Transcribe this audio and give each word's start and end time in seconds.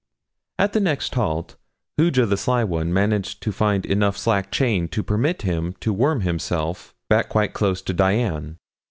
At 0.57 0.73
the 0.73 0.79
next 0.79 1.13
halt 1.13 1.57
Hooja 1.99 2.25
the 2.27 2.35
Sly 2.35 2.63
One 2.63 2.91
managed 2.91 3.43
to 3.43 3.51
find 3.51 3.85
enough 3.85 4.17
slack 4.17 4.49
chain 4.51 4.87
to 4.87 5.03
permit 5.03 5.43
him 5.43 5.75
to 5.79 5.93
worm 5.93 6.21
himself 6.21 6.95
back 7.07 7.29
quite 7.29 7.53
close 7.53 7.83
to 7.83 7.93
Dian. 7.93 8.57